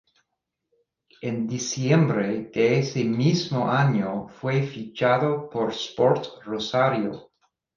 [1.21, 7.29] En diciembre de ese mismo año fue fichado por Sport Rosario.